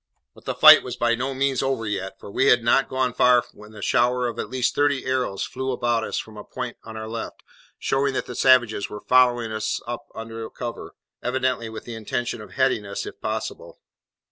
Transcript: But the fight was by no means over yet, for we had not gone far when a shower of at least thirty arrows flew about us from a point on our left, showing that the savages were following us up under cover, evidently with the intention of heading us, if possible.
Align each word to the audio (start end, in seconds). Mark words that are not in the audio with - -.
But 0.33 0.45
the 0.45 0.55
fight 0.55 0.81
was 0.81 0.95
by 0.95 1.13
no 1.13 1.35
means 1.35 1.61
over 1.61 1.85
yet, 1.85 2.19
for 2.19 2.31
we 2.31 2.47
had 2.47 2.63
not 2.63 2.89
gone 2.89 3.13
far 3.13 3.45
when 3.53 3.75
a 3.75 3.83
shower 3.83 4.27
of 4.27 4.39
at 4.39 4.49
least 4.49 4.73
thirty 4.73 5.05
arrows 5.05 5.43
flew 5.43 5.71
about 5.71 6.03
us 6.03 6.17
from 6.17 6.37
a 6.37 6.43
point 6.43 6.77
on 6.83 6.97
our 6.97 7.07
left, 7.07 7.43
showing 7.77 8.13
that 8.15 8.25
the 8.25 8.33
savages 8.33 8.89
were 8.89 9.01
following 9.01 9.51
us 9.51 9.79
up 9.85 10.07
under 10.15 10.49
cover, 10.49 10.95
evidently 11.21 11.69
with 11.69 11.83
the 11.83 11.93
intention 11.93 12.41
of 12.41 12.53
heading 12.53 12.83
us, 12.83 13.05
if 13.05 13.21
possible. 13.21 13.77